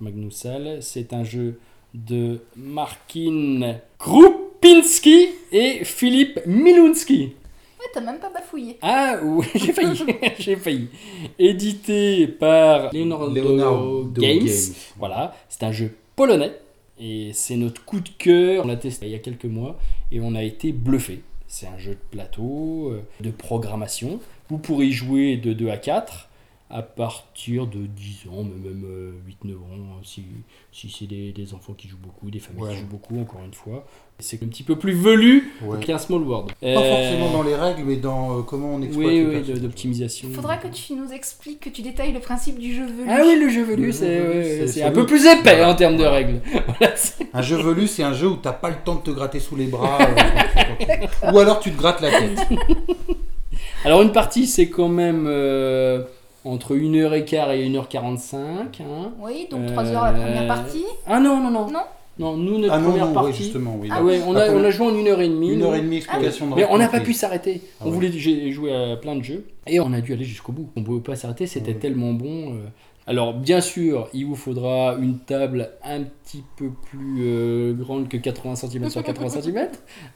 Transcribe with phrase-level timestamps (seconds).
[0.00, 1.58] Magnusal, c'est un jeu
[1.94, 7.34] de Markin Krupinski et Philippe Milunski.
[7.78, 8.78] Ouais, t'as même pas bafouillé.
[8.82, 10.04] Ah, oui, j'ai failli,
[10.38, 10.88] j'ai failli.
[11.38, 14.38] Édité par Leonardo, Leonardo Games.
[14.44, 14.74] Games.
[14.98, 16.52] Voilà, c'est un jeu polonais
[17.00, 18.64] et c'est notre coup de cœur.
[18.64, 19.78] On l'a testé il y a quelques mois
[20.12, 21.22] et on a été bluffé.
[21.46, 24.20] C'est un jeu de plateau, euh, de programmation.
[24.48, 26.27] Vous pourrez y jouer de 2 à 4
[26.70, 28.84] à partir de 10 ans, mais même
[29.44, 29.58] 8-9 ans,
[29.96, 30.22] hein, si,
[30.70, 32.74] si c'est des, des enfants qui jouent beaucoup, des familles Ouais.
[32.74, 33.86] qui jouent beaucoup, encore une fois.
[34.18, 35.78] C'est un petit peu plus velu Ouais.
[35.80, 36.48] qu'un small world.
[36.60, 39.60] Pas Euh, forcément dans les règles, mais dans euh, comment on exploite oui, le oui,
[39.60, 40.28] d'optimisation.
[40.32, 43.08] Faudra que tu nous expliques, que tu détailles le principe du jeu velu.
[43.08, 45.70] Ah oui, le jeu velu, c'est un peu plus épais Voilà.
[45.70, 46.40] en termes de règles.
[46.78, 46.94] Voilà,
[47.32, 49.56] Un jeu velu, c'est un jeu où t'as pas le temps de te gratter sous
[49.56, 49.98] les bras.
[50.02, 52.38] euh, quand tu- quand tu- Ou alors tu te grattes la tête.
[53.84, 56.02] Alors une partie, c'est quand même euh,
[56.44, 58.36] entre 1h15 et 1h45.
[58.36, 59.12] Hein.
[59.20, 60.84] Oui, donc Euh, 3 heures la première partie.
[61.06, 61.70] Ah non, non, non.
[61.70, 61.80] Non
[62.18, 63.28] Non, nous, notre Ah non, première non, partie...
[63.28, 63.88] ouais, justement, oui.
[63.92, 65.24] Ah ouais, on a, Ah, on a joué en 1h30.
[65.52, 65.64] Une nous.
[65.66, 67.60] heure et demie explication de Mais on n'a pas pu s'arrêter.
[67.80, 67.94] Ah on ouais.
[67.94, 70.68] voulait joué à plein de jeux et on a dû aller jusqu'au bout.
[70.76, 71.78] On ne pouvait pas s'arrêter, c'était Ouais.
[71.78, 72.54] tellement bon.
[73.08, 78.18] Alors bien sûr, il vous faudra une table un petit peu plus euh, grande que
[78.18, 79.68] 80 cm sur 80 cm.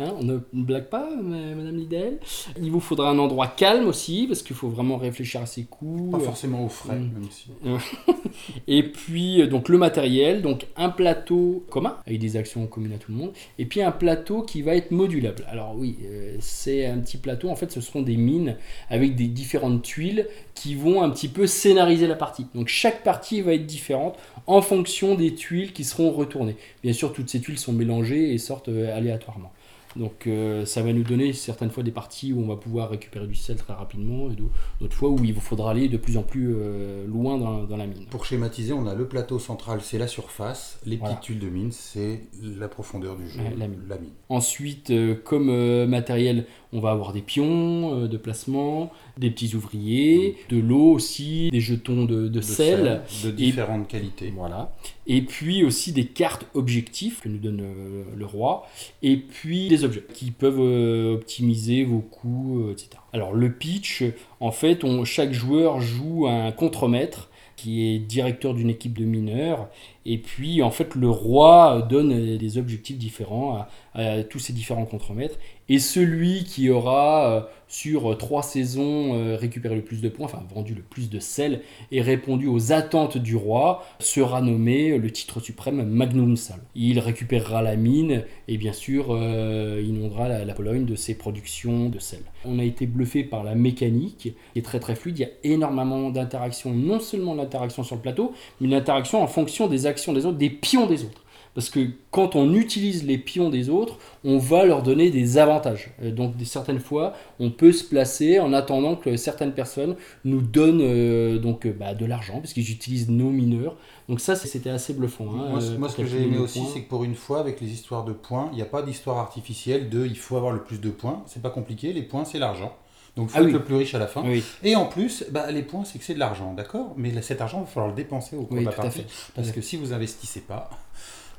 [0.00, 2.18] Hein, on ne blague pas, ma- Madame Lidl.
[2.60, 6.10] Il vous faudra un endroit calme aussi parce qu'il faut vraiment réfléchir à ses coups.
[6.10, 7.12] Pas forcément au frais, Mm.
[7.12, 7.46] même si.
[8.66, 12.98] Et puis, euh, donc le matériel, donc un plateau commun, avec des actions communes à
[12.98, 15.44] tout le monde, et puis un plateau qui va être modulable.
[15.48, 18.56] Alors oui, euh, c'est un petit plateau, en fait ce seront des mines
[18.88, 22.46] avec des différentes tuiles qui vont un petit peu scénariser la partie.
[22.54, 26.56] Donc chaque partie va être différente en fonction des tuiles qui seront retournées.
[26.82, 29.52] Bien sûr, toutes ces tuiles sont mélangées et sortent euh, aléatoirement.
[29.96, 33.26] Donc euh, ça va nous donner certaines fois des parties où on va pouvoir récupérer
[33.26, 36.16] du sel très rapidement et d'au- d'autres fois où il vous faudra aller de plus
[36.16, 38.06] en plus euh, loin dans, dans la mine.
[38.08, 40.78] Pour schématiser, on a le plateau central, c'est la surface.
[40.86, 43.80] Les petites tuiles de mine, c'est la profondeur du jeu, Ouais, la mine.
[43.88, 44.12] la mine.
[44.28, 45.50] Ensuite, euh, comme
[45.86, 51.50] matériel, on va avoir des pions euh, de placement, des petits ouvriers, de l'eau aussi,
[51.50, 53.02] des jetons de, de De sel.
[53.24, 54.32] de différentes qualités.
[54.34, 54.72] Voilà.
[55.06, 58.68] Et puis aussi des cartes objectifs que nous donne euh, le roi.
[59.02, 62.90] Et puis des objets qui peuvent euh, optimiser vos coûts, euh, etc.
[63.12, 64.04] Alors le pitch,
[64.38, 69.68] en fait, on, chaque joueur joue un contremaître qui est directeur d'une équipe de mineurs.
[70.06, 74.84] Et puis, en fait, le roi donne des objectifs différents à, à tous ces différents
[74.84, 75.36] contremaîtres.
[75.68, 80.42] Et celui qui aura, euh, sur trois saisons, euh, récupéré le plus de points, enfin
[80.52, 81.62] vendu le plus de sel,
[81.92, 86.58] et répondu aux attentes du roi, sera nommé le titre suprême Magnum Sal.
[86.74, 91.88] Il récupérera la mine et bien sûr euh, inondera la, la Pologne de ses productions
[91.88, 92.20] de sel.
[92.44, 95.18] On a été bluffé par la mécanique qui est très très fluide.
[95.18, 99.68] Il y a énormément d'interactions, non seulement l'interaction sur le plateau, mais l'interaction en fonction
[99.68, 101.22] des actions des autres, des pions des autres.
[101.54, 101.80] Parce que
[102.12, 105.90] quand on utilise les pions des autres, on va leur donner des avantages.
[106.02, 110.80] Euh, Donc certaines fois, on peut se placer en attendant que certaines personnes nous donnent
[110.82, 113.76] euh, donc, euh, bah, de l'argent, parce qu'ils utilisent nos mineurs.
[114.08, 115.24] Donc ça, c'était assez bluffant.
[115.32, 117.40] hein, Moi, ce- moi, pour ce que j'ai aimé aussi, c'est que pour une fois,
[117.40, 120.52] avec les histoires de points, il n'y a pas d'histoire artificielle de il faut avoir
[120.52, 121.22] le plus de points.
[121.26, 122.72] C'est pas compliqué, les points, c'est l'argent.
[123.16, 123.52] Donc, il faut Ah être oui.
[123.54, 124.22] le plus riche à la fin.
[124.24, 126.94] Oui, Et en plus, bah, les points, c'est que c'est de l'argent, d'accord?
[126.96, 129.02] Mais là, cet argent, il va falloir le dépenser au cours Oui, de la partie.
[129.34, 130.70] Parce que si vous investissez pas,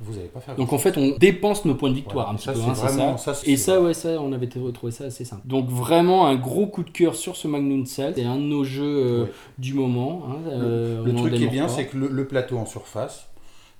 [0.00, 2.30] vous n'allez pas faire Donc en fait, on dépense nos points de victoire Voilà.
[2.30, 2.60] un petit Ça, peu.
[2.60, 3.34] hein, vraiment- ça.
[3.34, 5.42] ça, Et ça, ouais, ça, on avait trouvé ça assez simple.
[5.46, 8.12] Donc vraiment un gros coup de cœur sur ce Magnum Cell.
[8.16, 9.30] C'est un de nos jeux euh, Ouais.
[9.58, 10.22] du moment.
[10.30, 13.26] hein, euh, Le truc qui est bien, c'est que le, le plateau en surface,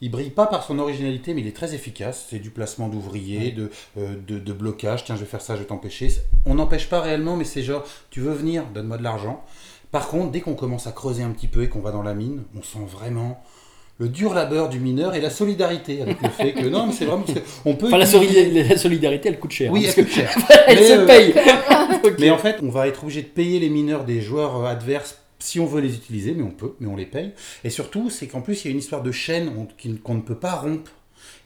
[0.01, 2.27] il brille pas par son originalité, mais il est très efficace.
[2.31, 5.05] C'est du placement d'ouvriers, de, euh, de, de blocage.
[5.05, 6.09] Tiens, je vais faire ça, je vais t'empêcher.
[6.47, 9.43] On n'empêche pas réellement, mais c'est genre, tu veux venir, donne-moi de l'argent.
[9.91, 12.15] Par contre, dès qu'on commence à creuser un petit peu et qu'on va dans la
[12.15, 13.43] mine, on sent vraiment
[13.99, 17.05] le dur labeur du mineur et la solidarité avec le fait que non, mais c'est
[17.05, 17.25] vraiment
[17.65, 17.87] on peut.
[17.89, 19.73] Enfin, la, utiliser- solida- la solidarité, elle coûte cher.
[19.73, 20.31] Oui, hein, elle coûte cher.
[20.69, 21.35] elle Mais, se euh, paye.
[22.21, 25.19] Mais en fait, on va être obligé de payer les mineurs des joueurs euh, adverses
[25.41, 27.31] si on veut les utiliser, mais on peut, mais on les paye.
[27.63, 29.53] Et surtout, c'est qu'en plus, il y a une histoire de chaîne
[30.03, 30.91] qu'on ne peut pas rompre.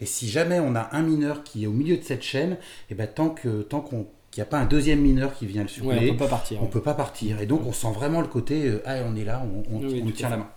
[0.00, 2.56] Et si jamais on a un mineur qui est au milieu de cette chaîne,
[2.90, 5.60] et ben tant que tant qu'on qu'il n'y a pas un deuxième mineur qui vient
[5.62, 6.62] le Ouais, suppléer, on peut pas partir.
[6.62, 7.42] on peut pas partir.
[7.42, 10.10] Et donc on sent vraiment le côté, euh, ah on est là, on, on- Oui,
[10.14, 10.48] tient la main.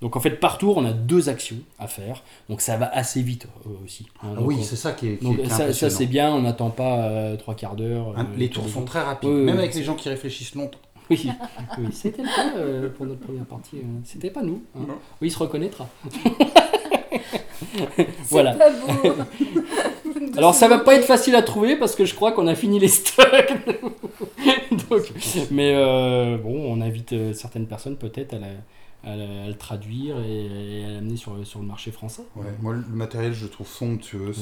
[0.00, 2.22] Donc en fait, par tour, on a deux actions à faire.
[2.48, 4.06] Donc ça va assez vite euh, aussi.
[4.22, 4.28] hein.
[4.32, 6.40] Ah Donc, oui, on- c'est ça qui est, qui donc est ça, c'est bien, on
[6.42, 8.14] n'attend pas euh, trois quarts d'heure.
[8.16, 10.78] Hein, euh, les tours sont très rapides, même avec les gens qui réfléchissent longtemps.
[11.10, 11.28] Oui,
[11.78, 13.78] oui c'était le cas euh, pour notre première partie.
[13.78, 14.62] euh, C'était pas nous.
[14.76, 14.82] hein.
[14.86, 14.94] Non.
[15.20, 15.88] Oui, il se reconnaîtra.
[18.30, 18.54] Voilà.
[18.54, 19.12] pas beau.
[20.36, 22.78] Alors ça va pas être facile à trouver parce que je crois qu'on a fini
[22.78, 23.52] les stocks.
[24.88, 25.02] Donc,
[25.50, 28.46] mais euh, bon, on invite euh, certaines personnes peut-être à, la-
[29.04, 32.22] à, le- à le traduire et, à l'amener sur, le- sur le marché français.
[32.36, 34.32] Ouais, moi, le matériel, je le trouve somptueux,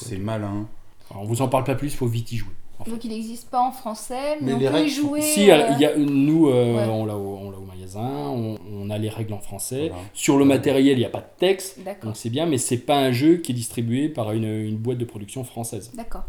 [0.00, 0.66] c'est malin.
[1.10, 2.50] Alors, on vous en parle pas plus, il faut vite y jouer.
[2.80, 2.90] en fait.
[2.90, 5.22] Donc il n'existe pas en français, mais, Mais on les peut y sont- jouer.
[5.22, 6.84] Si, euh, il y a, nous, euh, ouais.
[6.90, 9.88] on l'a au, magasin, on, on a les règles en français.
[9.88, 10.02] Voilà.
[10.14, 12.76] Sur le matériel, il n'y a pas de texte, D'accord, donc c'est bien, mais c'est
[12.78, 15.90] pas un jeu qui est distribué par une, une boîte de production française.
[15.94, 16.24] d'accord.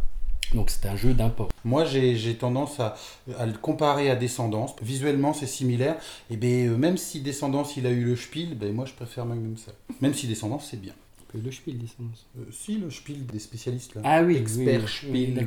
[0.54, 1.50] Donc c'est un jeu d'import.
[1.63, 2.96] Moi, j'ai j'ai tendance à,
[3.38, 4.75] à le comparer à Descendance.
[4.81, 5.98] Visuellement, c'est similaire.
[6.30, 9.25] Et ben, euh, même si Descendance, il a eu le Spiel, ben, moi, je préfère
[9.25, 9.72] Magnum ça.
[10.01, 10.94] Même si Descendance, c'est bien.
[11.36, 12.25] Le Spiel, Descendance.
[12.40, 14.01] Euh, si, le Spiel des spécialistes, là.
[14.04, 15.46] Ah oui, Expert oui, Spiel,